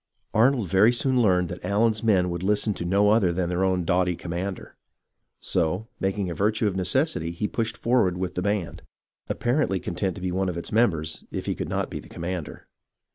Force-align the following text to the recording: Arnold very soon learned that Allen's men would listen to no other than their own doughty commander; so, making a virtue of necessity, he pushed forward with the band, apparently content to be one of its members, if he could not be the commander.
Arnold 0.33 0.67
very 0.67 0.91
soon 0.91 1.21
learned 1.21 1.47
that 1.49 1.63
Allen's 1.63 2.01
men 2.03 2.31
would 2.31 2.41
listen 2.41 2.73
to 2.73 2.85
no 2.85 3.11
other 3.11 3.31
than 3.31 3.49
their 3.49 3.63
own 3.63 3.85
doughty 3.85 4.15
commander; 4.15 4.75
so, 5.41 5.89
making 5.99 6.27
a 6.27 6.33
virtue 6.33 6.65
of 6.65 6.75
necessity, 6.75 7.29
he 7.29 7.47
pushed 7.47 7.77
forward 7.77 8.17
with 8.17 8.33
the 8.33 8.41
band, 8.41 8.81
apparently 9.29 9.79
content 9.79 10.15
to 10.15 10.21
be 10.23 10.31
one 10.31 10.49
of 10.49 10.57
its 10.57 10.71
members, 10.71 11.23
if 11.29 11.45
he 11.45 11.53
could 11.53 11.69
not 11.69 11.91
be 11.91 11.99
the 11.99 12.09
commander. 12.09 12.67